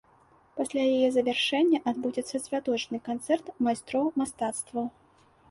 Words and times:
Пасля 0.59 0.85
яе 0.95 1.09
завяршэння 1.17 1.81
адбудзецца 1.91 2.41
святочны 2.47 2.97
канцэрт 3.09 3.53
майстроў 3.69 4.11
мастацтваў. 4.25 4.85